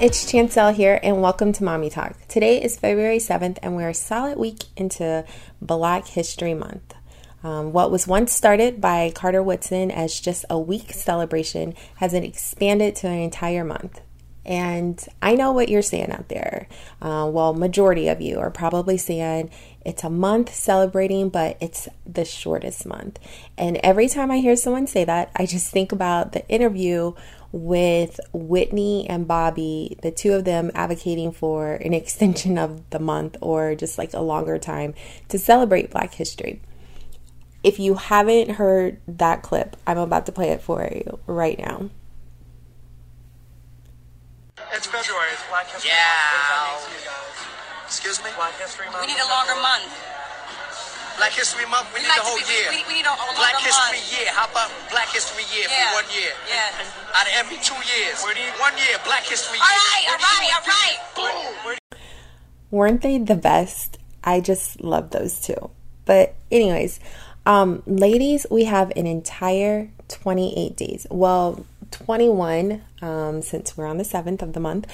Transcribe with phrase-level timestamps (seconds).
[0.00, 2.16] it's Chancel here, and welcome to Mommy Talk.
[2.28, 5.24] Today is February 7th, and we're a solid week into
[5.62, 6.94] Black History Month.
[7.42, 12.24] Um, what was once started by Carter Woodson as just a week celebration has been
[12.24, 14.02] expanded to an entire month.
[14.44, 16.68] And I know what you're saying out there.
[17.00, 19.50] Uh, well, majority of you are probably saying
[19.84, 23.18] it's a month celebrating, but it's the shortest month.
[23.56, 27.14] And every time I hear someone say that, I just think about the interview
[27.52, 33.36] with Whitney and Bobby, the two of them advocating for an extension of the month
[33.40, 34.94] or just like a longer time
[35.28, 36.60] to celebrate Black History.
[37.64, 41.90] If you haven't heard that clip, I'm about to play it for you right now.
[44.72, 45.28] It's February.
[45.32, 45.96] It's Black History Yeah.
[45.96, 46.30] Month.
[46.30, 47.86] What does that mean to you guys?
[47.86, 48.30] Excuse me?
[48.36, 49.00] Black History Month.
[49.00, 49.90] We need a longer month.
[51.16, 52.68] Black History Month, we We'd need like the whole be- year.
[52.70, 54.12] We, we need a, a Black History month.
[54.16, 54.28] Year.
[54.32, 55.90] How about Black History Year Yeah.
[55.90, 56.32] for one year?
[56.48, 57.16] Yeah.
[57.16, 58.22] Out of every two years.
[58.22, 59.80] Where do you- one year, Black History All Year.
[59.80, 60.98] right, all right, all right.
[61.64, 61.76] Boom.
[62.70, 63.98] Weren't they the best?
[64.24, 65.70] I just love those two.
[66.04, 67.00] But, anyways,
[67.46, 71.06] um, ladies, we have an entire 28 days.
[71.10, 74.86] Well, 21 um, since we're on the 7th of the month,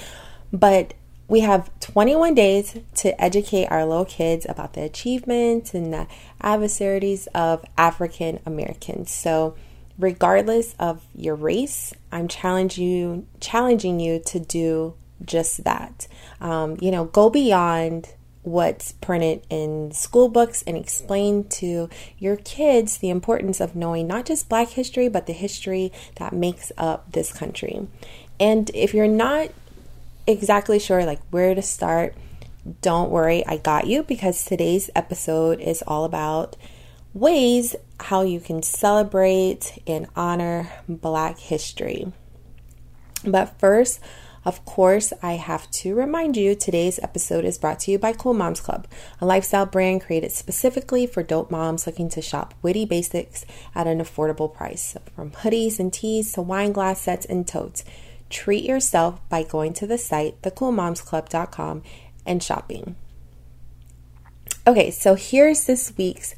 [0.51, 0.93] but
[1.27, 6.07] we have 21 days to educate our little kids about the achievements and the
[6.41, 9.11] adversities of African Americans.
[9.11, 9.55] So,
[9.97, 16.07] regardless of your race, I'm challenging you, challenging you to do just that.
[16.41, 18.09] Um, you know, go beyond
[18.41, 24.25] what's printed in school books and explain to your kids the importance of knowing not
[24.25, 27.87] just Black history, but the history that makes up this country.
[28.39, 29.49] And if you're not
[30.27, 32.15] exactly sure like where to start,
[32.81, 36.55] don't worry, I got you because today's episode is all about
[37.13, 42.11] ways how you can celebrate and honor Black history.
[43.25, 43.99] But first,
[44.45, 48.33] of course, I have to remind you today's episode is brought to you by Cool
[48.33, 48.87] Moms Club,
[49.21, 53.99] a lifestyle brand created specifically for dope moms looking to shop witty basics at an
[53.99, 54.97] affordable price.
[55.15, 57.85] From hoodies and tees to wine glass sets and totes.
[58.33, 61.83] Treat yourself by going to the site, thecoolmomsclub.com,
[62.25, 62.95] and shopping.
[64.65, 66.33] Okay, so here's this week's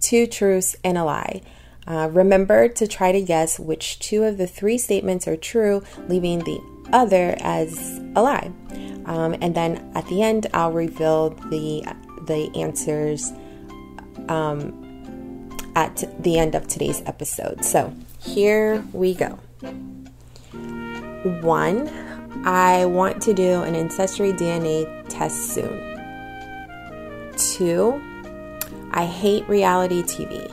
[0.00, 1.40] two truths and a lie.
[1.86, 6.40] Uh, remember to try to guess which two of the three statements are true, leaving
[6.40, 6.60] the
[6.92, 8.52] other as a lie.
[9.06, 11.82] Um, and then at the end, I'll reveal the
[12.26, 13.32] the answers
[14.28, 17.64] um, at the end of today's episode.
[17.64, 19.38] So here we go.
[21.22, 21.88] One,
[22.46, 25.90] I want to do an ancestry DNA test soon.
[27.36, 28.00] Two,
[28.90, 30.50] I hate reality TV.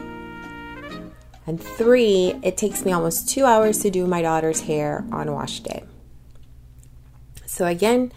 [1.46, 5.62] And three, it takes me almost two hours to do my daughter's hair on wash
[5.62, 5.84] day.
[7.46, 8.12] So, again,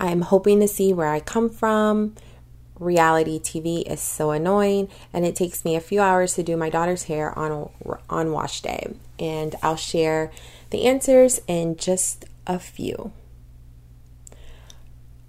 [0.00, 2.16] I'm hoping to see where I come from.
[2.80, 6.70] Reality TV is so annoying, and it takes me a few hours to do my
[6.70, 7.70] daughter's hair on,
[8.10, 8.94] on wash day.
[9.20, 10.32] And I'll share
[10.70, 13.12] the answers in just a few.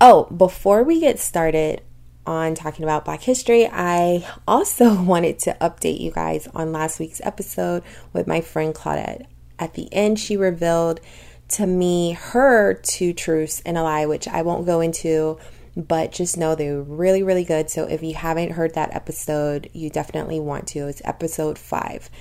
[0.01, 1.81] Oh, before we get started,
[2.29, 7.19] on talking about Black history, I also wanted to update you guys on last week's
[7.23, 7.83] episode
[8.13, 9.25] with my friend Claudette.
[9.57, 11.01] At the end, she revealed
[11.49, 15.39] to me her two truths and a lie, which I won't go into,
[15.75, 17.71] but just know they were really, really good.
[17.71, 20.87] So if you haven't heard that episode, you definitely want to.
[20.87, 22.11] It's episode five.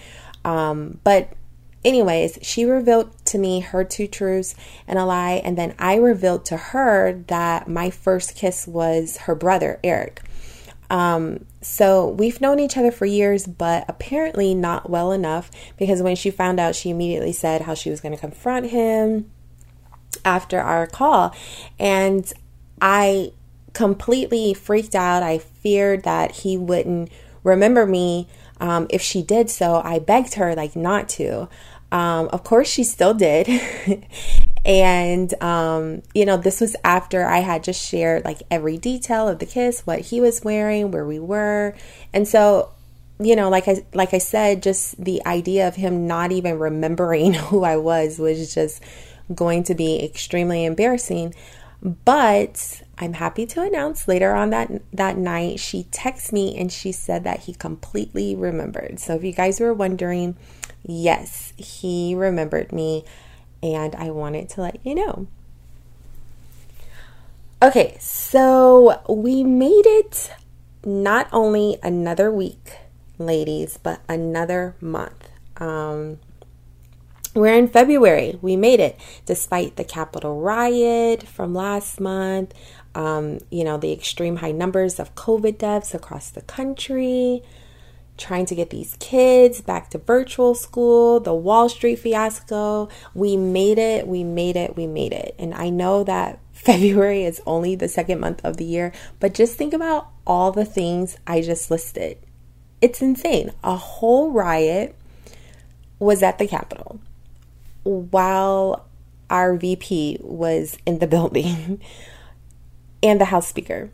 [0.42, 1.34] Um, but
[1.84, 4.54] anyways, she revealed to me her two truths
[4.86, 9.34] and a lie, and then I revealed to her that my first kiss was her
[9.34, 10.22] brother, Eric.
[10.90, 16.16] Um, so we've known each other for years, but apparently not well enough because when
[16.16, 19.30] she found out, she immediately said how she was going to confront him
[20.24, 21.34] after our call.
[21.78, 22.32] And
[22.80, 23.32] I
[23.74, 25.22] completely freaked out.
[25.22, 27.10] I feared that he wouldn't
[27.44, 28.28] remember me
[28.60, 29.82] um, if she did so.
[29.84, 31.48] I begged her, like, not to.
[31.90, 33.48] Um, of course, she still did.
[34.64, 39.38] and, um, you know, this was after I had just shared like every detail of
[39.38, 41.74] the kiss, what he was wearing, where we were.
[42.12, 42.70] And so,
[43.20, 47.34] you know, like I like I said, just the idea of him not even remembering
[47.48, 48.82] who I was was just
[49.34, 51.34] going to be extremely embarrassing.
[51.80, 56.92] But I'm happy to announce later on that that night she texted me and she
[56.92, 58.98] said that he completely remembered.
[59.00, 60.36] So if you guys were wondering,
[60.84, 63.04] yes, he remembered me
[63.62, 65.26] and I wanted to let you know.
[67.60, 70.30] Okay, so we made it
[70.84, 72.76] not only another week,
[73.18, 75.28] ladies, but another month.
[75.56, 76.20] Um,
[77.34, 78.38] we're in February.
[78.40, 82.54] We made it despite the Capitol riot from last month,
[82.94, 87.42] um, you know, the extreme high numbers of COVID deaths across the country,
[88.18, 92.88] trying to get these kids back to virtual school, the Wall Street fiasco.
[93.14, 95.34] We made it, we made it, we made it.
[95.38, 99.56] And I know that February is only the second month of the year, but just
[99.56, 102.18] think about all the things I just listed.
[102.80, 103.52] It's insane.
[103.64, 104.94] A whole riot
[105.98, 107.00] was at the Capitol
[107.84, 108.86] while
[109.30, 111.80] our VP was in the building
[113.02, 113.90] and the House Speaker.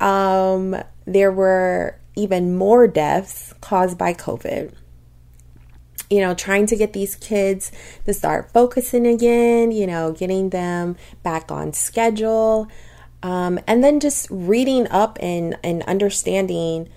[0.00, 0.76] Um,
[1.06, 4.72] there were even more deaths caused by COVID.
[6.08, 7.72] You know, trying to get these kids
[8.04, 12.68] to start focusing again, you know, getting them back on schedule.
[13.22, 16.88] Um, and then just reading up and, and understanding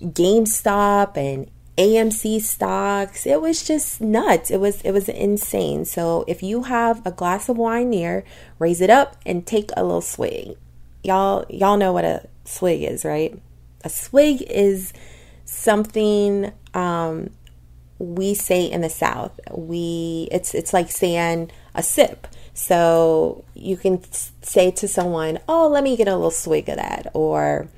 [0.00, 3.26] GameStop and AMC stocks.
[3.26, 4.50] It was just nuts.
[4.50, 5.84] It was it was insane.
[5.84, 8.24] So if you have a glass of wine near,
[8.58, 10.56] raise it up and take a little swig.
[11.02, 13.40] Y'all y'all know what a swig is, right?
[13.84, 14.92] A swig is
[15.44, 17.30] something um,
[17.98, 19.38] we say in the South.
[19.52, 22.26] We it's it's like saying a sip.
[22.54, 24.02] So you can
[24.42, 27.68] say to someone, "Oh, let me get a little swig of that," or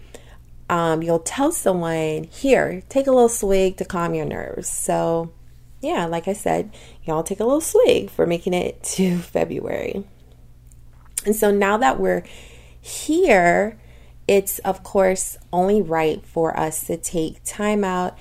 [0.69, 5.33] um, you'll tell someone, "Here, take a little swig to calm your nerves." So,
[5.81, 6.75] yeah, like I said,
[7.05, 10.05] y'all take a little swig for making it to February.
[11.25, 12.23] And so now that we're
[12.81, 13.77] here,
[14.29, 18.17] it's of course only right for us to take time out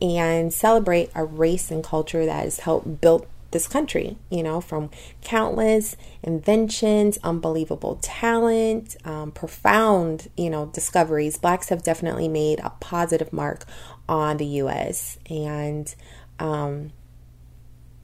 [0.00, 4.90] and celebrate a race and culture that has helped build this country, you know, from
[5.22, 11.38] countless inventions, unbelievable talent, um, profound, you know, discoveries.
[11.38, 13.64] Blacks have definitely made a positive mark
[14.08, 15.18] on the U.S.
[15.30, 15.94] And,
[16.38, 16.92] um,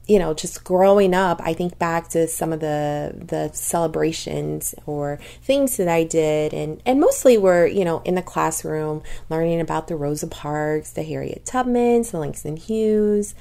[0.06, 5.18] you know, just growing up, I think back to some of the the celebrations or
[5.42, 9.88] things that I did, and and mostly were you know in the classroom learning about
[9.88, 13.34] the Rosa Parks, the Harriet Tubmans, the Langston Hughes,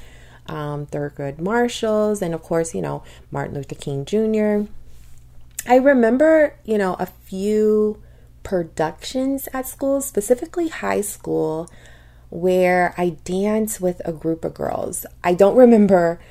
[0.48, 4.69] um, Thurgood Marshalls, and of course you know Martin Luther King Jr.
[5.69, 8.01] I remember you know a few
[8.44, 11.69] productions at school, specifically high school,
[12.30, 15.06] where I danced with a group of girls.
[15.25, 16.21] I don't remember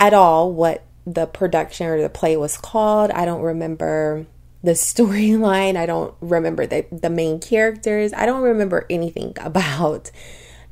[0.00, 3.10] at all what the production or the play was called.
[3.10, 4.26] I don't remember
[4.64, 5.76] the storyline.
[5.76, 8.12] I don't remember the, the main characters.
[8.12, 10.10] I don't remember anything about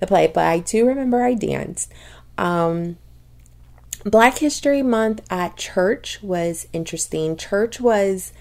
[0.00, 1.92] the play, but I do remember I danced.
[2.36, 2.96] Um,
[4.04, 7.36] Black History Month at church was interesting.
[7.36, 8.32] Church was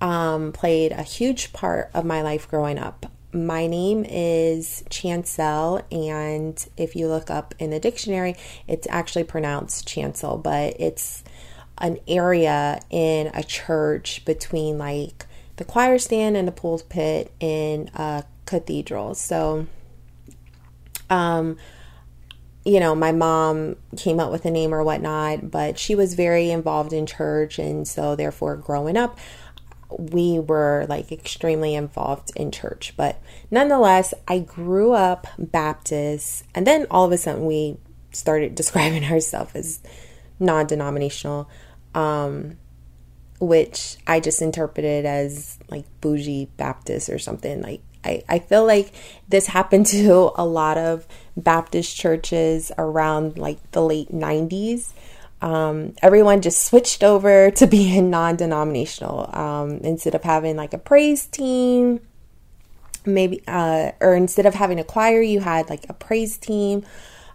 [0.00, 3.06] um, played a huge part of my life growing up.
[3.36, 8.34] My name is Chancel, and if you look up in the dictionary,
[8.66, 11.22] it's actually pronounced Chancel, but it's
[11.76, 18.24] an area in a church between like the choir stand and the pulpit in a
[18.46, 19.14] cathedral.
[19.14, 19.66] So,
[21.10, 21.58] um,
[22.64, 26.50] you know, my mom came up with a name or whatnot, but she was very
[26.50, 29.18] involved in church, and so therefore, growing up,
[29.90, 32.94] we were like extremely involved in church.
[32.96, 37.76] But nonetheless, I grew up Baptist, and then all of a sudden, we
[38.12, 39.80] started describing ourselves as
[40.38, 41.48] non denominational,
[41.94, 42.58] um,
[43.40, 47.62] which I just interpreted as like bougie Baptist or something.
[47.62, 48.92] Like, I, I feel like
[49.28, 54.92] this happened to a lot of Baptist churches around like the late 90s.
[55.42, 60.78] Um, everyone just switched over to being non denominational um, instead of having like a
[60.78, 62.00] praise team.
[63.04, 66.84] Maybe, uh, or instead of having a choir, you had like a praise team.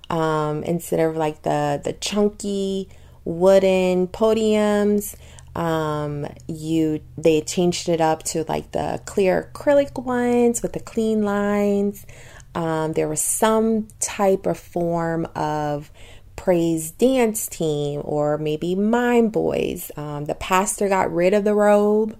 [0.09, 2.89] Um, instead of like the the chunky
[3.23, 5.15] wooden podiums,
[5.55, 11.23] um, you they changed it up to like the clear acrylic ones with the clean
[11.23, 12.05] lines.
[12.53, 15.89] Um, there was some type or form of
[16.35, 19.91] praise dance team or maybe mime boys.
[19.95, 22.17] Um, the pastor got rid of the robe,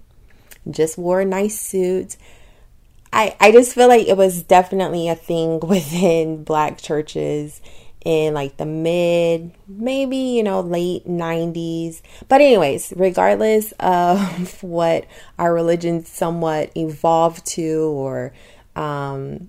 [0.70, 2.16] just wore a nice suit.
[3.12, 7.60] I, I just feel like it was definitely a thing within black churches
[8.04, 12.02] in like the mid, maybe, you know, late 90s.
[12.28, 15.06] But, anyways, regardless of what
[15.38, 18.32] our religion somewhat evolved to or,
[18.76, 19.48] um,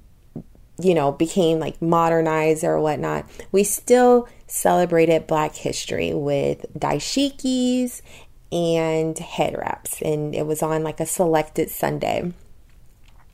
[0.80, 8.02] you know, became like modernized or whatnot, we still celebrated Black history with dashikis
[8.52, 10.02] and head wraps.
[10.02, 12.34] And it was on like a selected Sunday.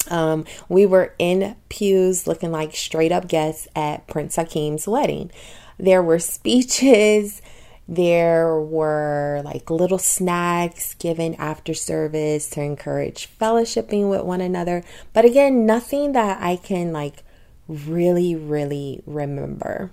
[0.09, 5.31] Um, we were in pews looking like straight up guests at Prince Akeem's wedding.
[5.77, 7.41] There were speeches,
[7.89, 14.83] There were like little snacks given after service to encourage fellowshipping with one another.
[15.11, 17.23] But again, nothing that I can like
[17.69, 19.91] really, really remember.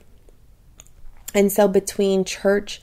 [1.34, 2.80] And so between church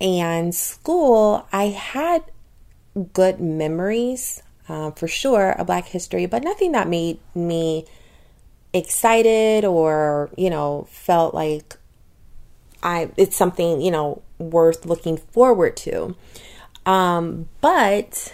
[0.00, 2.22] and school, I had
[3.12, 7.86] good memories uh, for sure of Black history, but nothing that made me
[8.72, 11.76] excited or, you know, felt like
[12.82, 16.14] I it's something, you know, worth looking forward to.
[16.86, 18.32] Um, but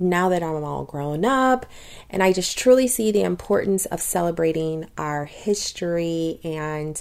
[0.00, 1.66] now that I'm all grown up
[2.08, 7.00] and I just truly see the importance of celebrating our history and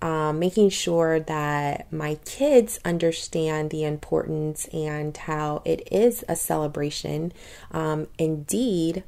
[0.00, 7.32] um, making sure that my kids understand the importance and how it is a celebration.
[7.72, 9.02] Um, indeed,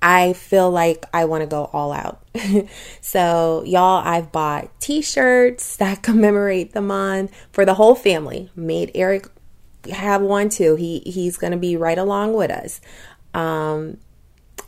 [0.00, 2.22] I feel like I want to go all out.
[3.00, 8.50] so, y'all, I've bought t shirts that commemorate the month for the whole family.
[8.54, 9.28] Made Eric
[9.90, 10.76] have one too.
[10.76, 12.80] He he's going to be right along with us.
[13.32, 13.98] Um,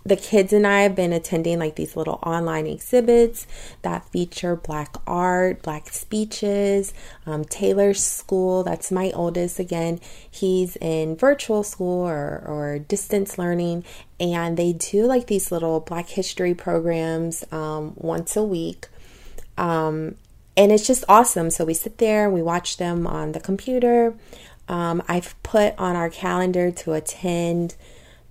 [0.07, 3.47] the kids and I have been attending like these little online exhibits
[3.83, 6.95] that feature black art, black speeches.
[7.27, 13.85] Um, Taylor's school, that's my oldest again, he's in virtual school or, or distance learning,
[14.21, 18.87] and they do like these little black history programs um, once a week.
[19.59, 20.15] Um,
[20.57, 21.51] and it's just awesome.
[21.51, 24.15] So we sit there and we watch them on the computer.
[24.69, 27.77] Um, I've put on our calendar to attend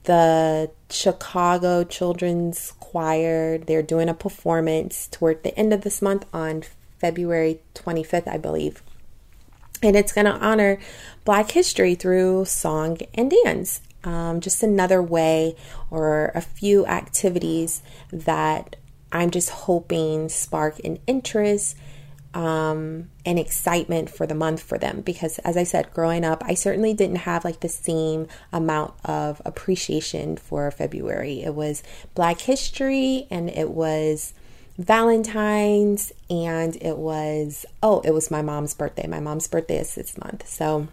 [0.03, 3.57] the Chicago Children's Choir.
[3.57, 6.63] They're doing a performance toward the end of this month on
[6.99, 8.83] February 25th, I believe.
[9.81, 10.79] And it's going to honor
[11.25, 13.81] Black history through song and dance.
[14.03, 15.55] Um, just another way
[15.89, 18.75] or a few activities that
[19.11, 21.75] I'm just hoping spark an interest
[22.35, 25.01] um, and excitement for the month for them.
[25.01, 29.41] Because as i said growing up i certainly didn't have like the same amount of
[29.45, 31.41] appreciation for february.
[31.41, 31.81] It was
[32.13, 34.33] black history and it was
[34.77, 39.07] valentine's and it was oh it was my mom's birthday.
[39.07, 40.47] My mom's birthday is this month.
[40.47, 40.89] So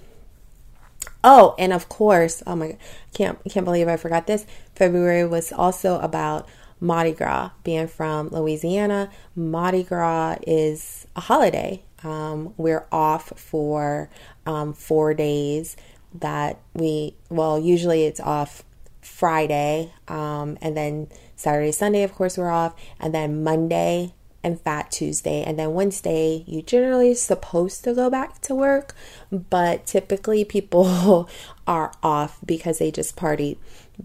[1.24, 2.78] oh and of course oh my god
[3.12, 4.46] can't can't believe i forgot this.
[4.76, 6.48] February was also about
[6.82, 7.50] Mardi Gras.
[7.62, 11.84] Being from Louisiana, Mardi Gras is a holiday.
[12.02, 14.10] Um, we're off for
[14.44, 15.76] um, four days
[16.12, 18.64] that we, well, usually it's off
[19.00, 24.12] Friday, um, and then Saturday, Sunday, of course, we're off, and then Monday
[24.42, 28.94] and Fat Tuesday, and then Wednesday, you generally supposed to go back to work,
[29.30, 31.28] but typically people
[31.66, 33.56] are off because they just partied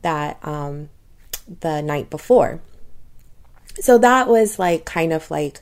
[0.02, 0.90] that um,
[1.60, 2.62] the night before.
[3.80, 5.62] So that was like kind of like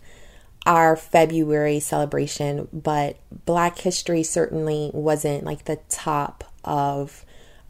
[0.66, 7.26] our February celebration, but Black History certainly wasn't like the top of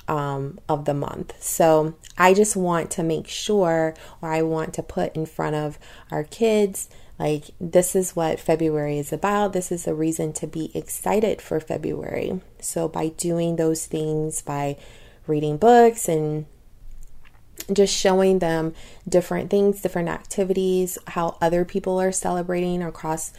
[0.08, 1.34] um, of the month.
[1.42, 5.80] So I just want to make sure, or I want to put in front of
[6.12, 9.54] our kids, like this is what February is about.
[9.54, 12.40] This is a reason to be excited for February.
[12.60, 14.78] So by doing those things, by
[15.28, 16.46] reading books and
[17.72, 18.74] just showing them
[19.08, 23.34] different things, different activities, how other people are celebrating across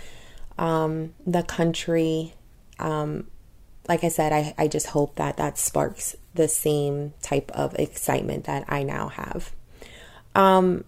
[0.58, 2.34] um, the country.
[2.78, 3.28] Um,
[3.88, 8.44] like I said, I, I just hope that that sparks the same type of excitement
[8.44, 9.52] that I now have.
[10.34, 10.84] Um,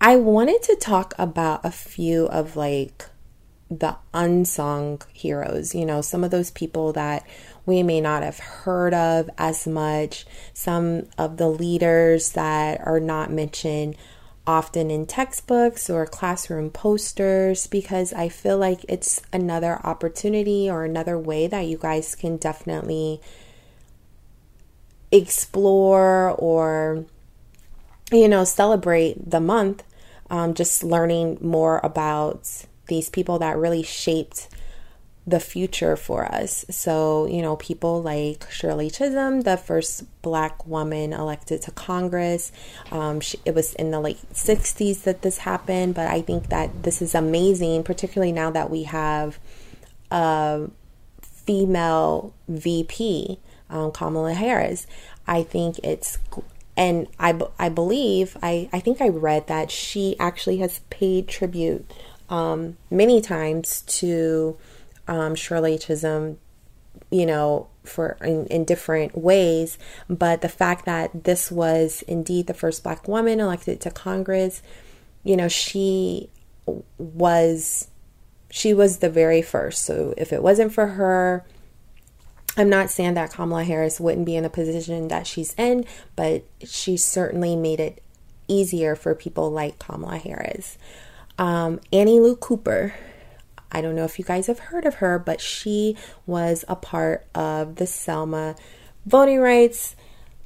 [0.00, 3.06] I wanted to talk about a few of like
[3.70, 7.26] the unsung heroes, you know, some of those people that
[7.66, 13.30] we may not have heard of as much, some of the leaders that are not
[13.30, 13.96] mentioned
[14.46, 21.18] often in textbooks or classroom posters because I feel like it's another opportunity or another
[21.18, 23.20] way that you guys can definitely
[25.12, 27.04] explore or
[28.10, 29.82] you know celebrate the month
[30.30, 34.48] um, just learning more about these people that really shaped
[35.28, 36.64] the future for us.
[36.70, 42.50] So, you know, people like Shirley Chisholm, the first black woman elected to Congress.
[42.90, 46.82] Um, she, it was in the late 60s that this happened, but I think that
[46.82, 49.38] this is amazing, particularly now that we have
[50.10, 50.70] a
[51.22, 54.86] female VP, um, Kamala Harris.
[55.26, 56.18] I think it's
[56.78, 61.90] and I, I believe I, I think I read that she actually has paid tribute
[62.28, 64.56] um, many times to
[65.06, 66.38] um, Shirley Chisholm,
[67.10, 69.78] you know, for in, in different ways.
[70.08, 74.62] But the fact that this was indeed the first black woman elected to Congress,
[75.24, 76.28] you know, she
[76.98, 77.88] was
[78.50, 79.82] she was the very first.
[79.82, 81.44] So if it wasn't for her,
[82.56, 85.84] I'm not saying that Kamala Harris wouldn't be in the position that she's in,
[86.16, 88.02] but she certainly made it
[88.48, 90.78] easier for people like Kamala Harris.
[91.38, 92.94] Um, Annie Lou Cooper.
[93.70, 97.26] I don't know if you guys have heard of her, but she was a part
[97.34, 98.56] of the Selma
[99.06, 99.94] voting rights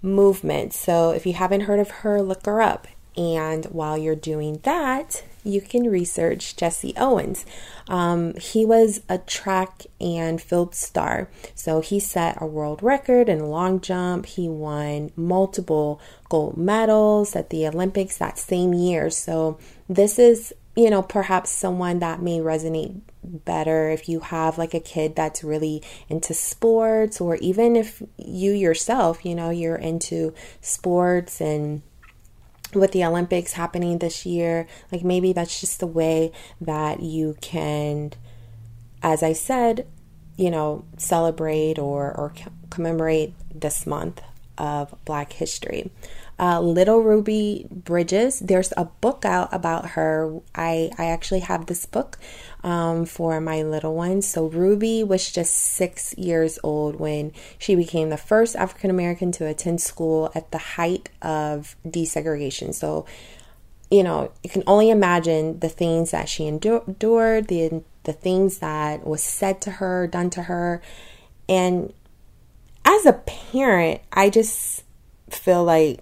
[0.02, 0.72] movement.
[0.72, 2.88] So if you haven't heard of her, look her up.
[3.16, 7.44] And while you're doing that, you can research Jesse Owens.
[7.86, 11.28] Um, he was a track and field star.
[11.54, 14.26] So he set a world record in long jump.
[14.26, 19.10] He won multiple gold medals at the Olympics that same year.
[19.10, 19.58] So
[19.88, 24.80] this is, you know, perhaps someone that may resonate better if you have like a
[24.80, 31.40] kid that's really into sports or even if you yourself, you know, you're into sports
[31.40, 31.82] and
[32.74, 38.12] with the Olympics happening this year, like maybe that's just the way that you can,
[39.02, 39.86] as I said,
[40.36, 42.32] you know, celebrate or, or
[42.70, 44.22] commemorate this month
[44.56, 45.90] of Black History.
[46.42, 50.40] Uh, Little Ruby Bridges, there's a book out about her.
[50.56, 52.18] I, I actually have this book
[52.64, 54.26] um, for my little ones.
[54.26, 59.46] So Ruby was just six years old when she became the first African American to
[59.46, 62.74] attend school at the height of desegregation.
[62.74, 63.06] So,
[63.88, 69.06] you know, you can only imagine the things that she endured, the the things that
[69.06, 70.82] was said to her, done to her,
[71.48, 71.92] and
[72.84, 74.82] as a parent, I just
[75.30, 76.00] feel like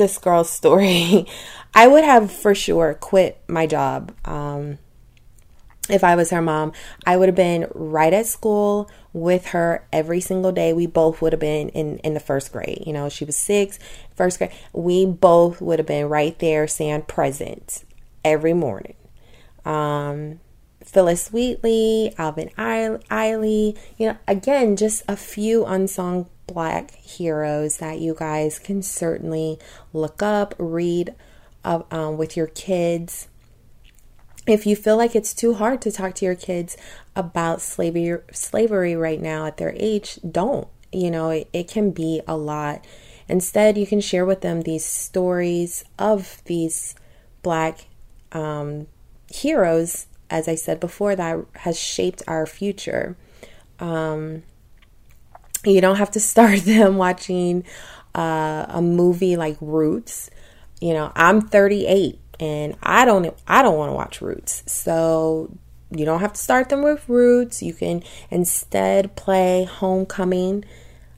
[0.00, 1.26] this girl's story.
[1.74, 4.12] I would have for sure quit my job.
[4.24, 4.78] Um,
[5.88, 6.72] if I was her mom,
[7.06, 10.72] I would have been right at school with her every single day.
[10.72, 12.84] We both would have been in, in the first grade.
[12.86, 13.78] You know, she was six,
[14.14, 14.52] first grade.
[14.72, 17.84] We both would have been right there saying present
[18.24, 18.94] every morning.
[19.64, 20.40] Um,
[20.84, 28.14] Phillis Wheatley, Alvin Ailey, you know, again, just a few unsung black heroes that you
[28.18, 29.58] guys can certainly
[29.92, 31.14] look up, read
[31.64, 33.28] uh, um, with your kids.
[34.46, 36.76] If you feel like it's too hard to talk to your kids
[37.14, 40.66] about slavery slavery right now at their age don't.
[40.92, 42.84] You know it, it can be a lot.
[43.28, 46.96] Instead you can share with them these stories of these
[47.42, 47.86] black
[48.32, 48.86] um,
[49.32, 53.16] heroes as i said before that has shaped our future.
[53.78, 54.42] Um,
[55.64, 57.64] you don't have to start them watching
[58.14, 60.30] uh, a movie like roots
[60.80, 64.64] you know i'm 38 and I don't I don't want to watch Roots.
[64.66, 65.50] So
[65.90, 67.62] you don't have to start them with Roots.
[67.62, 70.64] You can instead play Homecoming.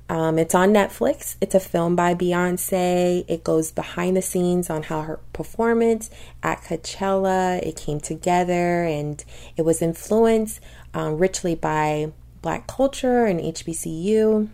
[0.09, 1.37] Um, it's on Netflix.
[1.41, 3.25] It's a film by Beyonce.
[3.29, 6.11] It goes behind the scenes on how her performance
[6.43, 9.25] at Coachella it came together, and
[9.57, 10.61] it was influenced
[10.93, 14.49] um, richly by Black culture and HBCU.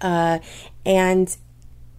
[0.00, 0.38] Uh,
[0.86, 1.36] and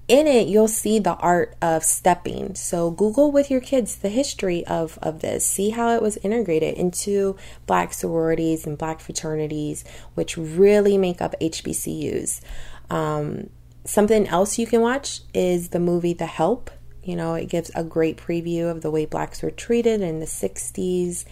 [0.08, 2.56] in it you'll see the art of stepping.
[2.56, 5.46] So google with your kids the history of of this.
[5.46, 7.36] See how it was integrated into
[7.68, 9.84] black sororities and black fraternities
[10.16, 12.42] which really make up hbcus
[12.90, 13.50] um,
[13.86, 16.72] something else you can watch is the movie the help.
[17.04, 20.26] You know it gives a great preview of the way blacks were treated in the
[20.26, 21.26] 60s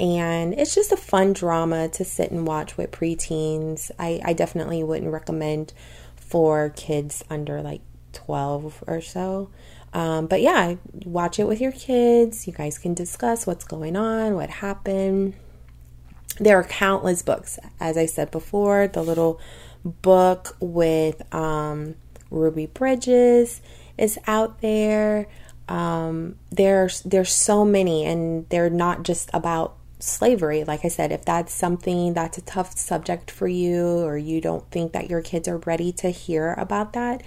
[0.00, 4.82] and it's just a fun drama to sit and watch with preteens i, I definitely
[4.82, 5.72] wouldn't recommend
[6.16, 7.82] for kids under like
[8.12, 9.50] 12 or so.
[9.92, 12.46] Um, but yeah, watch it with your kids.
[12.46, 15.34] You guys can discuss what's going on, what happened.
[16.38, 17.58] There are countless books.
[17.80, 19.40] As I said before, the little
[19.84, 21.96] book with um,
[22.30, 23.60] Ruby Bridges
[23.98, 25.26] is out there.
[25.68, 30.64] Um, there's there's so many, and they're not just about slavery.
[30.64, 34.68] Like I said, if that's something that's a tough subject for you, or you don't
[34.70, 37.22] think that your kids are ready to hear about that,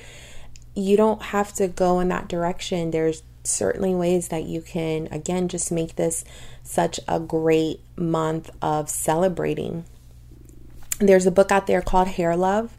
[0.75, 2.91] you don't have to go in that direction.
[2.91, 6.23] There's certainly ways that you can, again, just make this
[6.63, 9.85] such a great month of celebrating.
[10.99, 12.77] There's a book out there called Hair Love,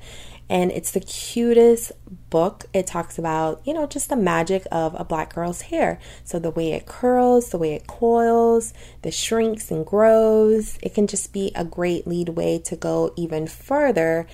[0.48, 1.92] and it's the cutest
[2.30, 2.66] book.
[2.72, 5.98] It talks about, you know, just the magic of a black girl's hair.
[6.22, 10.78] So the way it curls, the way it coils, the shrinks and grows.
[10.82, 14.26] It can just be a great lead way to go even further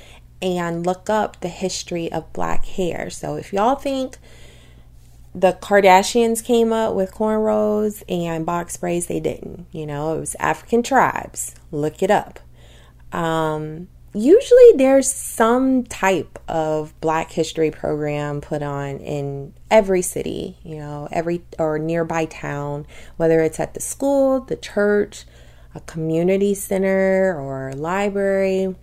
[0.42, 3.10] and look up the history of black hair.
[3.10, 4.16] So if y'all think
[5.34, 9.66] the Kardashians came up with cornrows and box braids, they didn't.
[9.70, 11.54] You know, it was African tribes.
[11.70, 12.40] Look it up.
[13.12, 20.76] Um, usually there's some type of black history program put on in every city, you
[20.76, 25.24] know, every or nearby town, whether it's at the school, the church,
[25.74, 28.74] a community center or library.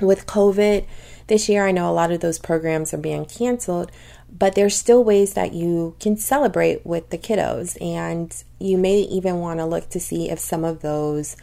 [0.00, 0.86] With COVID
[1.26, 3.90] this year, I know a lot of those programs are being canceled,
[4.30, 7.80] but there's still ways that you can celebrate with the kiddos.
[7.82, 11.36] And you may even want to look to see if some of those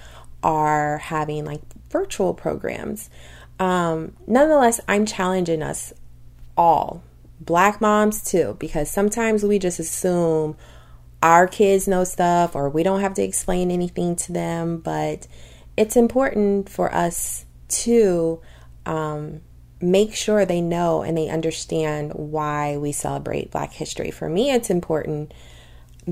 [0.43, 3.09] are having like virtual programs.
[3.59, 5.93] Um, nonetheless, I'm challenging us
[6.55, 7.03] all,
[7.39, 10.55] black moms too, because sometimes we just assume
[11.23, 15.27] our kids know stuff or we don't have to explain anything to them, but
[15.75, 18.41] it's important for us to
[18.85, 19.41] um,
[19.81, 24.11] make sure they know and they understand why we celebrate Black History.
[24.11, 25.33] For me, it's important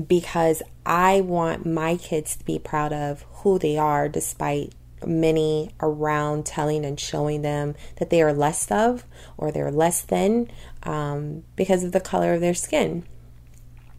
[0.06, 6.46] because I want my kids to be proud of who they are despite many around
[6.46, 9.04] telling and showing them that they are less of
[9.36, 10.50] or they're less than
[10.82, 13.04] um, because of the color of their skin.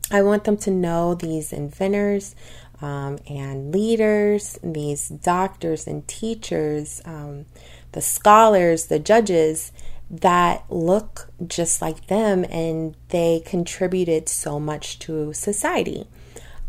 [0.10, 2.36] I want them to know these inventors
[2.82, 7.46] um, and leaders, these doctors and teachers, um,
[7.92, 9.72] the scholars, the judges
[10.10, 16.08] that look just like them and they contributed so much to society.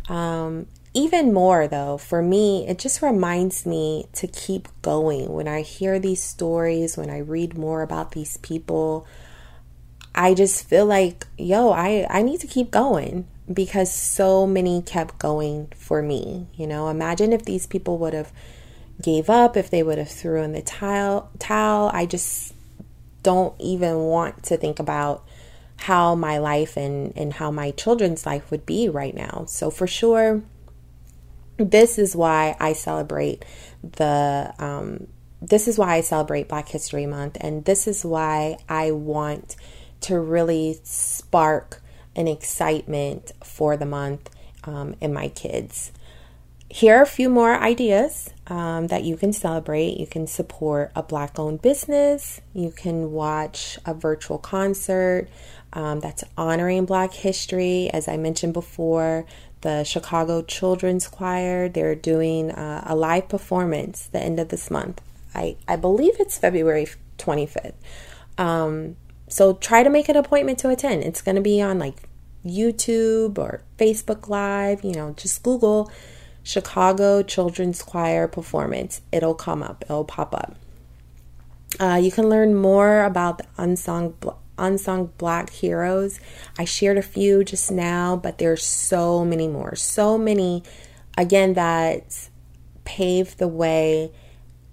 [0.09, 0.67] Um,
[0.99, 5.33] even more though, for me, it just reminds me to keep going.
[5.33, 9.07] When I hear these stories, when I read more about these people,
[10.13, 15.21] I just feel like, yo, I, I need to keep going because so many kept
[15.21, 16.49] going for me.
[16.55, 18.33] You know, imagine if these people would have
[19.01, 21.93] gave up, if they would have threw in the towel towel.
[21.95, 22.55] I just
[23.23, 25.25] don't even want to think about
[25.77, 29.45] how my life and, and how my children's life would be right now.
[29.47, 30.43] So for sure,
[31.59, 33.45] this is why I celebrate
[33.83, 35.09] the um,
[35.41, 39.57] this is why I celebrate Black History Month, and this is why I want
[40.03, 41.81] to really spark
[42.17, 44.31] an excitement for the month
[44.65, 45.93] um, in my kids.
[46.71, 49.97] Here are a few more ideas um, that you can celebrate.
[49.97, 55.29] You can support a Black owned business, you can watch a virtual concert
[55.73, 57.89] um, that's honoring Black history.
[57.91, 59.25] As I mentioned before,
[59.61, 65.01] the Chicago Children's Choir, they're doing uh, a live performance the end of this month.
[65.35, 66.87] I, I believe it's February
[67.19, 67.75] 25th.
[68.39, 68.97] Um,
[69.29, 71.03] so try to make an appointment to attend.
[71.03, 72.09] It's going to be on like
[72.45, 75.91] YouTube or Facebook Live, you know, just Google
[76.43, 79.01] Chicago Children's Choir performance.
[79.13, 80.57] It'll come up, it'll pop up.
[81.79, 84.15] Uh, you can learn more about the unsung
[84.59, 86.21] unsung black heroes.
[86.59, 89.75] I shared a few just now, but there's so many more.
[89.77, 90.63] So many
[91.17, 92.29] again that
[92.85, 94.13] pave the way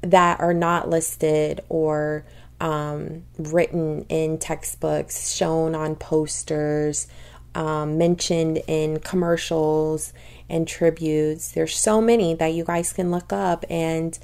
[0.01, 2.25] that are not listed or
[2.59, 7.07] um, written in textbooks, shown on posters,
[7.53, 10.13] um, mentioned in commercials
[10.49, 11.51] and tributes.
[11.51, 14.17] There's so many that you guys can look up, and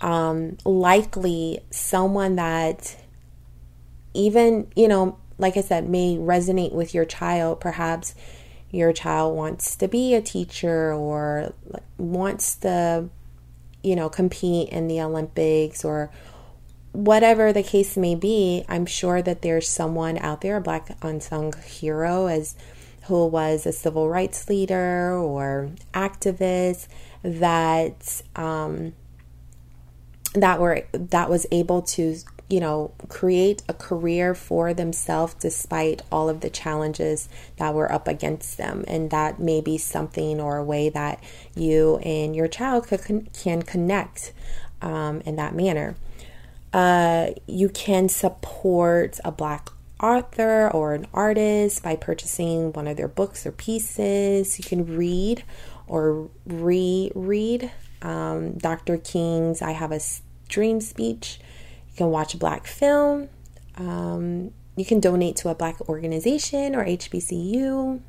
[0.00, 2.96] um, likely someone that
[4.18, 7.60] even, you know, like I said, may resonate with your child.
[7.60, 8.14] Perhaps
[8.70, 11.54] your child wants to be a teacher or
[11.96, 13.08] wants to,
[13.82, 16.10] you know, compete in the Olympics or
[16.92, 21.52] whatever the case may be, I'm sure that there's someone out there, a black unsung
[21.64, 22.56] hero, as
[23.02, 26.88] who was a civil rights leader or activist
[27.22, 28.94] that um,
[30.34, 32.16] that were that was able to
[32.48, 38.08] you know create a career for themselves despite all of the challenges that were up
[38.08, 41.22] against them and that may be something or a way that
[41.54, 44.32] you and your child could, can connect
[44.80, 45.94] um, in that manner
[46.72, 53.08] uh, you can support a black author or an artist by purchasing one of their
[53.08, 54.58] books or pieces.
[54.58, 55.42] You can read
[55.86, 57.70] or reread
[58.02, 58.98] um, Dr.
[58.98, 60.00] King's I Have a
[60.48, 61.40] Dream speech.
[61.98, 63.28] Can watch a black film.
[63.76, 68.00] Um, you can donate to a black organization or HBCU.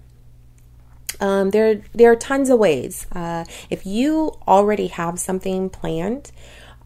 [1.20, 3.08] Um, there, there are tons of ways.
[3.12, 6.32] Uh, if you already have something planned,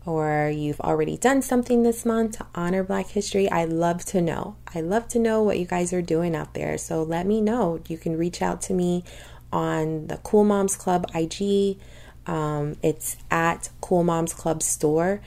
[0.06, 4.56] or you've already done something this month to honor Black History, I love to know.
[4.74, 6.78] I love to know what you guys are doing out there.
[6.78, 7.82] So let me know.
[7.88, 9.04] You can reach out to me
[9.52, 11.78] on the Cool Moms Club IG.
[12.26, 15.22] Um, it's at Cool Moms Club Store.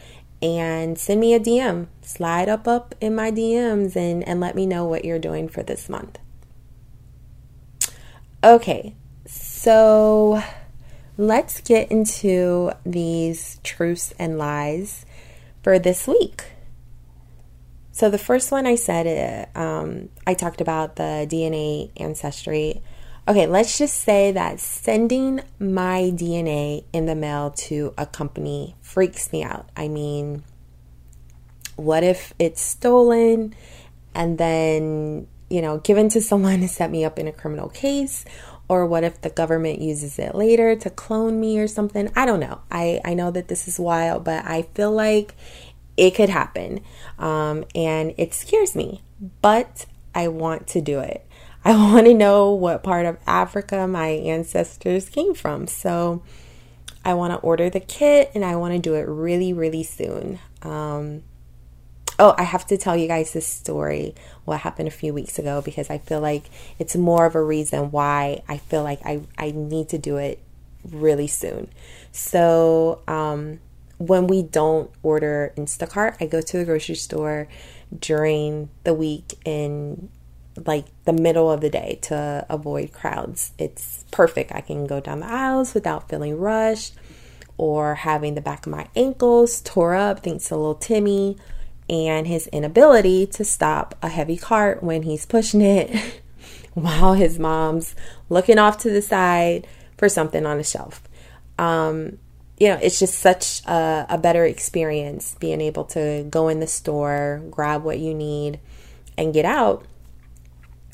[0.47, 1.89] And send me a DM.
[2.03, 5.65] Slide up up in my DMs and, and let me know what you're doing for
[5.65, 6.21] this month.
[8.45, 8.95] Okay,
[9.27, 10.41] so
[11.19, 15.05] let's get into these truths and lies
[15.65, 16.45] for this week.
[17.91, 22.83] So, the first one I said, uh, um, I talked about the DNA ancestry
[23.29, 29.33] Okay, let's just say that sending my DNA in the mail to a company freaks
[29.33, 29.69] me out.
[29.77, 30.45] I mean,
[31.75, 33.53] what if it's stolen
[34.15, 38.25] and then, you know, given to someone to set me up in a criminal case?
[38.69, 42.13] Or what if the government uses it later to clone me or something?
[42.15, 42.61] I don't know.
[42.71, 45.35] I, I know that this is wild, but I feel like
[45.97, 46.81] it could happen.
[47.19, 49.03] Um, and it scares me,
[49.43, 51.26] but I want to do it.
[51.67, 55.67] I want to know what part of Africa my ancestors came from.
[55.67, 56.23] So
[57.05, 60.39] I want to order the kit and I want to do it really, really soon.
[60.63, 61.25] Um,
[62.21, 65.61] oh, I have to tell you guys this story, what happened a few weeks ago,
[65.61, 66.45] because I feel like
[66.79, 70.41] it's more of a reason why I feel like I, I need to do it
[70.89, 71.69] really soon.
[72.13, 73.59] So, um,
[73.99, 77.49] when we don't order Instacart, I go to the grocery store
[77.99, 80.11] during the week in
[80.65, 83.53] like the middle of the day to avoid crowds.
[83.59, 84.53] It's perfect.
[84.53, 86.95] I can go down the aisles without feeling rushed
[87.59, 91.37] or having the back of my ankles tore up thanks to little Timmy
[91.89, 96.23] and his inability to stop a heavy cart when he's pushing it
[96.75, 97.95] while his mom's
[98.29, 99.67] looking off to the side
[99.97, 101.03] for something on a shelf.
[101.59, 102.19] Um,
[102.59, 106.67] you know, it's just such a, a better experience being able to go in the
[106.67, 108.61] store, grab what you need,
[109.17, 109.85] and get out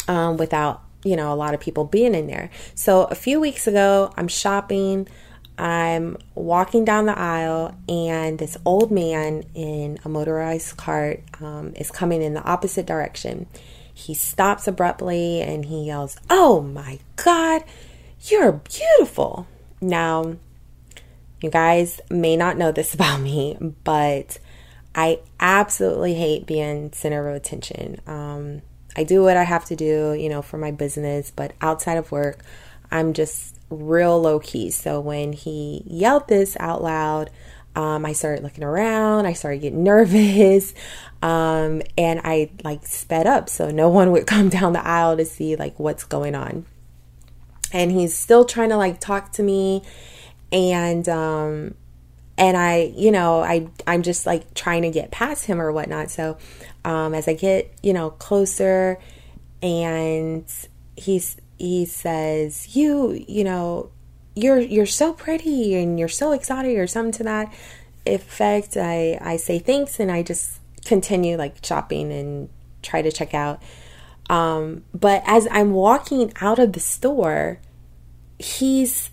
[0.08, 2.50] um, without, you know, a lot of people being in there.
[2.74, 5.08] So a few weeks ago, I'm shopping.
[5.58, 11.90] I'm walking down the aisle, and this old man in a motorized cart um, is
[11.90, 13.46] coming in the opposite direction.
[13.94, 17.62] He stops abruptly and he yells, Oh my God,
[18.22, 19.46] you're beautiful.
[19.80, 20.36] Now,
[21.42, 24.38] you guys may not know this about me, but
[24.94, 28.00] I absolutely hate being center of attention.
[28.06, 28.62] Um,
[28.96, 32.12] I do what I have to do, you know, for my business, but outside of
[32.12, 32.44] work,
[32.90, 34.70] I'm just real low key.
[34.70, 37.30] So when he yelled this out loud,
[37.74, 39.26] um, I started looking around.
[39.26, 40.74] I started getting nervous,
[41.22, 45.24] um, and I like sped up so no one would come down the aisle to
[45.24, 46.66] see like what's going on.
[47.72, 49.82] And he's still trying to like talk to me,
[50.52, 51.74] and um,
[52.36, 56.10] and I, you know, I I'm just like trying to get past him or whatnot.
[56.10, 56.36] So
[56.84, 58.98] um, as I get, you know, closer,
[59.62, 60.44] and
[60.96, 63.90] he's he says, "You, you know,
[64.34, 67.52] you're you're so pretty and you're so exotic," or something to that
[68.06, 68.76] effect.
[68.76, 72.48] I I say thanks and I just continue like shopping and
[72.82, 73.62] try to check out.
[74.28, 77.60] Um, but as I'm walking out of the store,
[78.38, 79.10] he's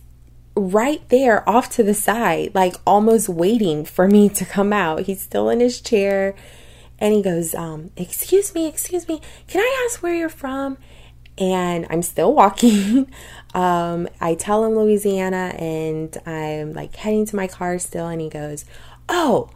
[0.55, 5.01] right there off to the side, like almost waiting for me to come out.
[5.01, 6.35] He's still in his chair
[6.99, 10.77] and he goes, um, Excuse me, excuse me, can I ask where you're from?
[11.37, 13.11] And I'm still walking.
[13.53, 18.29] um, I tell him Louisiana and I'm like heading to my car still, and he
[18.29, 18.65] goes,
[19.07, 19.49] Oh,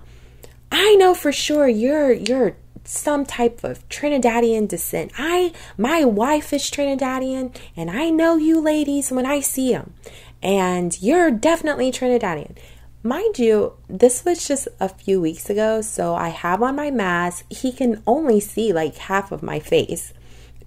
[0.72, 5.12] I know for sure you're you're some type of Trinidadian descent.
[5.18, 9.94] I my wife is Trinidadian and I know you ladies when I see them.
[10.42, 12.58] And you're definitely Trinidadian.
[13.06, 17.46] Mind you, this was just a few weeks ago, so I have on my mask.
[17.50, 20.14] He can only see like half of my face.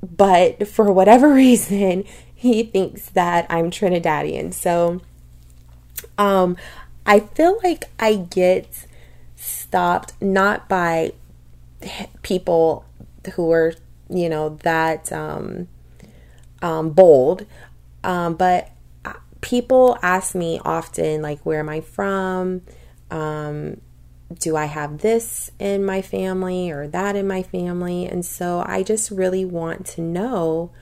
[0.03, 4.53] But for whatever reason, he thinks that I'm Trinidadian.
[4.53, 5.01] So
[6.19, 6.59] um
[7.07, 8.87] I feel like I get
[9.37, 11.13] stopped not by
[12.21, 12.85] people
[13.35, 13.73] who are,
[14.11, 15.69] you know, that um
[16.61, 17.47] um bold,
[18.05, 18.71] um but
[19.41, 22.63] people ask me often, like, where am I from?
[23.11, 23.81] Um,
[24.39, 28.07] do I have this in my family or that in my family?
[28.07, 30.73] And so I just really want to know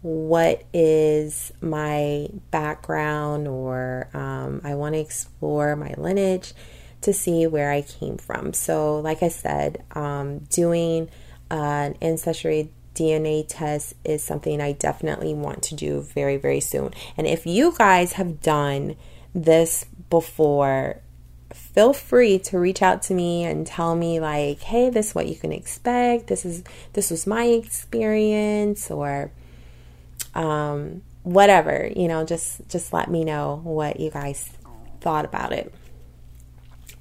[0.00, 6.54] what is my background, or um, I want to explore my lineage
[7.02, 8.52] to see where I came from.
[8.52, 11.08] So, like I said, um, doing
[11.52, 16.92] an ancestry DNA test is something I definitely want to do very, very soon.
[17.16, 18.96] And if you guys have done
[19.34, 21.00] this before,
[21.52, 25.26] feel free to reach out to me and tell me like, "Hey, this is what
[25.26, 26.26] you can expect.
[26.26, 29.30] This is this was my experience or
[30.34, 34.50] um whatever, you know, just just let me know what you guys
[35.00, 35.72] thought about it.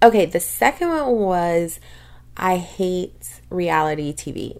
[0.03, 1.79] Okay, the second one was
[2.35, 4.59] I hate reality TV.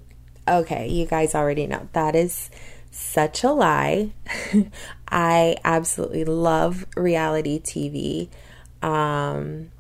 [0.52, 2.50] Okay, you guys already know that is
[2.92, 4.12] such a lie.
[5.08, 8.28] I absolutely love reality TV.
[8.86, 9.72] Um,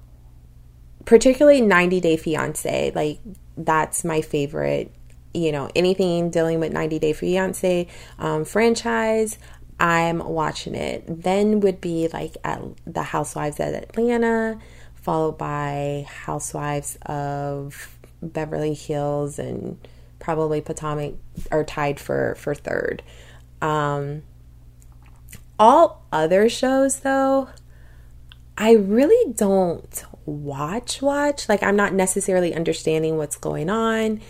[1.03, 2.91] particularly 90 Day Fiance.
[2.95, 3.19] Like,
[3.57, 4.93] that's my favorite.
[5.33, 9.37] You know, anything dealing with 90 Day Fiance um, franchise,
[9.77, 11.03] I'm watching it.
[11.23, 14.57] Then would be like at the Housewives at Atlanta,
[14.95, 19.77] followed by Housewives of Beverly Hills and
[20.21, 21.15] probably Potomac
[21.51, 23.03] are tied for for third.
[23.61, 24.23] Um,
[25.59, 27.49] all other shows though,
[28.57, 31.49] I really don't watch watch.
[31.49, 34.21] Like I'm not necessarily understanding what's going on.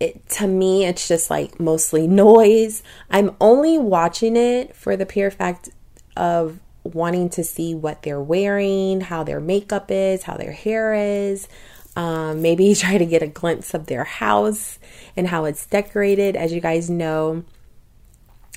[0.00, 2.82] It, to me it's just like mostly noise.
[3.10, 5.68] I'm only watching it for the pure fact
[6.16, 11.48] of wanting to see what they're wearing, how their makeup is, how their hair is.
[11.96, 14.78] Um, maybe try to get a glimpse of their house
[15.16, 16.36] and how it's decorated.
[16.36, 17.44] As you guys know,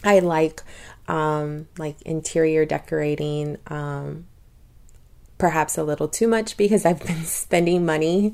[0.04, 0.64] I like
[1.08, 4.28] um, like interior decorating, um,
[5.38, 8.34] perhaps a little too much because I've been spending money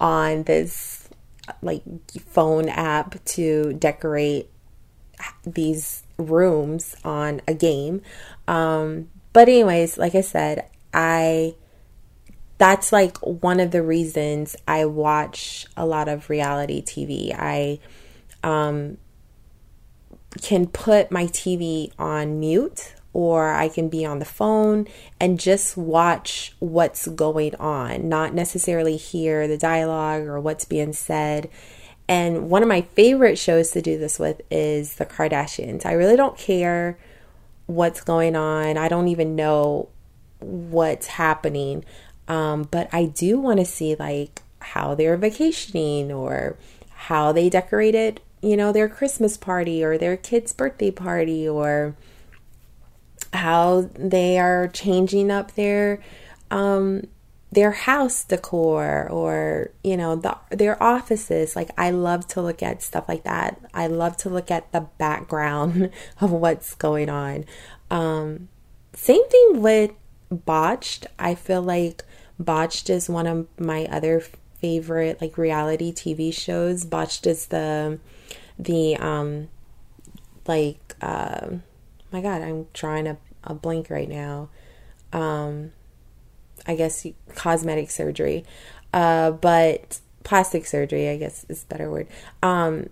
[0.00, 1.08] on this
[1.60, 1.82] like
[2.20, 4.48] phone app to decorate
[5.44, 8.02] these rooms on a game.
[8.46, 11.54] Um, but anyways, like I said, I
[12.62, 17.34] that's like one of the reasons I watch a lot of reality TV.
[17.36, 17.80] I
[18.44, 18.98] um,
[20.40, 24.86] can put my TV on mute or I can be on the phone
[25.18, 31.50] and just watch what's going on, not necessarily hear the dialogue or what's being said.
[32.06, 35.84] And one of my favorite shows to do this with is The Kardashians.
[35.84, 36.96] I really don't care
[37.66, 39.88] what's going on, I don't even know
[40.38, 41.84] what's happening.
[42.28, 46.56] Um, but I do want to see like how they're vacationing or
[46.90, 51.96] how they decorated, you know, their Christmas party or their kid's birthday party or
[53.32, 56.02] how they are changing up their
[56.50, 57.02] um
[57.50, 61.54] their house decor or you know the, their offices.
[61.54, 63.60] Like i love to look at stuff like that.
[63.74, 67.44] I love to look at the background of what's going on.
[67.90, 68.48] Um
[68.94, 69.92] same thing with
[70.32, 71.06] botched.
[71.18, 72.04] I feel like
[72.38, 74.20] botched is one of my other
[74.60, 76.84] favorite like reality tv shows.
[76.84, 77.98] Botched is the
[78.58, 79.48] the um
[80.46, 81.48] like uh
[82.10, 84.48] my god i'm trying to a blank right now.
[85.12, 85.72] Um
[86.66, 88.44] I guess cosmetic surgery,
[88.92, 92.08] uh, but plastic surgery, I guess is better word.
[92.42, 92.88] Um,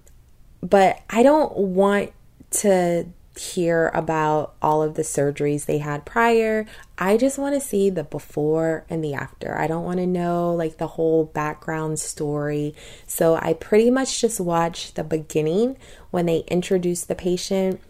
[0.61, 2.13] but I don't want
[2.51, 3.07] to
[3.41, 6.67] hear about all of the surgeries they had prior.
[6.99, 9.57] I just want to see the before and the after.
[9.57, 12.75] I don't want to know like the whole background story.
[13.07, 15.79] So I pretty much just watch the beginning
[16.11, 17.81] when they introduce the patient.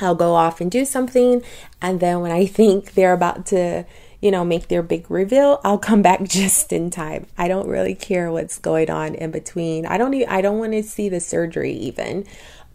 [0.00, 1.42] I'll go off and do something.
[1.82, 3.84] And then when I think they're about to
[4.20, 7.26] you know, make their big reveal, I'll come back just in time.
[7.36, 9.84] I don't really care what's going on in between.
[9.84, 12.24] I don't even, I don't want to see the surgery even.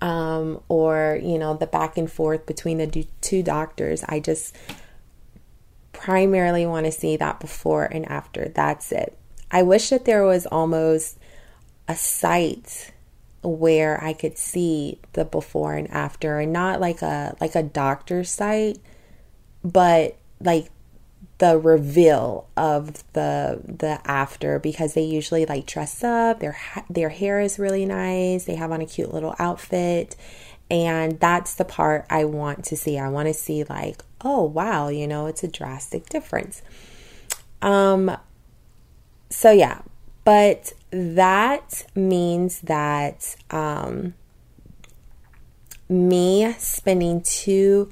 [0.02, 4.04] Um, or, you know, the back and forth between the two doctors.
[4.08, 4.56] I just
[5.92, 8.48] primarily want to see that before and after.
[8.48, 9.18] That's it.
[9.52, 11.18] I wish that there was almost
[11.88, 12.92] a site
[13.42, 18.24] where I could see the before and after and not like a like a doctor
[18.24, 18.80] site
[19.64, 20.70] but like
[21.39, 26.58] the reveal of the the after because they usually like dress up their
[26.89, 30.15] their hair is really nice they have on a cute little outfit
[30.71, 32.99] and that's the part I want to see.
[32.99, 36.62] I want to see like oh wow you know it's a drastic difference.
[37.62, 38.15] Um
[39.30, 39.82] so yeah
[40.23, 44.13] but that means that um
[45.88, 47.89] me spending two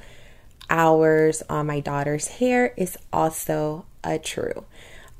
[0.69, 4.65] hours on my daughter's hair is also a true.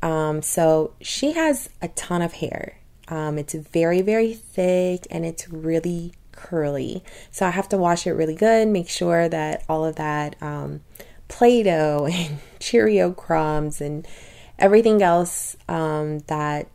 [0.02, 2.78] Um, so she has a ton of hair.
[3.08, 7.04] Um, it's very, very thick and it's really curly.
[7.32, 10.82] So I have to wash it really good, make sure that all of that um,
[11.28, 14.08] Play Doh and Cheerio crumbs and
[14.60, 16.68] everything else um, that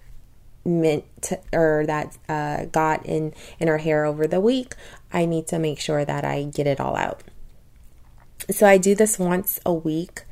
[0.65, 4.75] mint to, or that uh, got in in her hair over the week,
[5.13, 7.23] I need to make sure that I get it all out.
[8.51, 10.23] So I do this once a week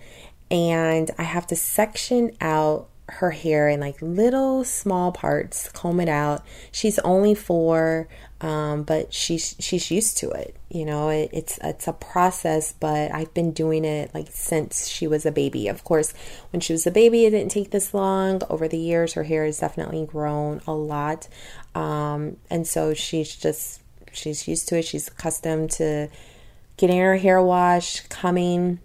[0.51, 6.09] and I have to section out her hair in like little small parts, comb it
[6.09, 6.45] out.
[6.71, 8.09] She's only four,
[8.41, 10.57] um, but she's she's used to it.
[10.69, 15.07] You know, it, it's it's a process, but I've been doing it like since she
[15.07, 15.69] was a baby.
[15.69, 16.15] Of course,
[16.53, 18.43] when she was a baby, it didn't take this long.
[18.49, 21.29] Over the years, her hair has definitely grown a lot,
[21.75, 23.81] um, and so she's just
[24.13, 24.85] she's used to it.
[24.85, 26.09] She's accustomed to
[26.81, 28.79] getting her hair washed, coming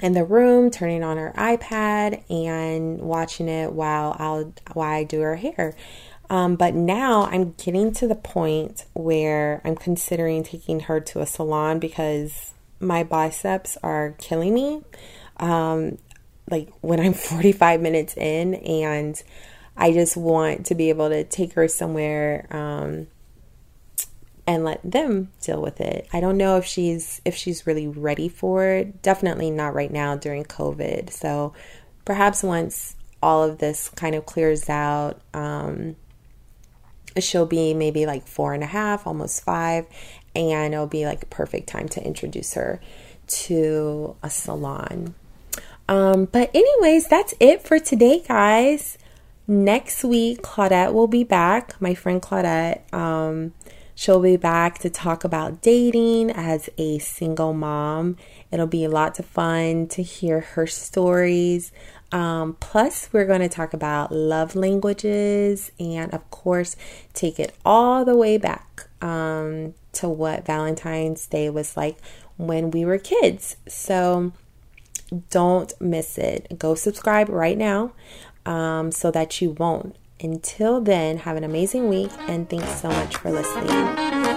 [0.00, 5.20] in the room, turning on her iPad and watching it while I'll while I do
[5.20, 5.74] her hair.
[6.30, 11.26] Um, but now I'm getting to the point where I'm considering taking her to a
[11.26, 14.82] salon because my biceps are killing me.
[15.38, 15.98] Um,
[16.52, 19.20] like when I'm 45 minutes in, and
[19.76, 23.08] I just want to be able to take her somewhere um,
[24.46, 26.08] and let them deal with it.
[26.12, 29.02] I don't know if she's if she's really ready for it.
[29.02, 31.10] Definitely not right now during COVID.
[31.10, 31.52] So
[32.04, 35.94] perhaps once all of this kind of clears out, um,
[37.18, 39.86] she'll be maybe like four and a half, almost five,
[40.34, 42.80] and it'll be like a perfect time to introduce her
[43.28, 45.14] to a salon.
[45.88, 48.98] Um, but, anyways, that's it for today, guys.
[49.46, 51.80] Next week, Claudette will be back.
[51.80, 53.52] My friend Claudette, um,
[53.94, 58.16] she'll be back to talk about dating as a single mom.
[58.50, 61.72] It'll be lots of fun to hear her stories.
[62.10, 66.76] Um, plus, we're going to talk about love languages and, of course,
[67.14, 71.96] take it all the way back um, to what Valentine's Day was like
[72.36, 73.56] when we were kids.
[73.66, 74.32] So,
[75.30, 76.58] don't miss it.
[76.58, 77.92] Go subscribe right now
[78.46, 79.96] um, so that you won't.
[80.22, 84.31] Until then, have an amazing week and thanks so much for listening.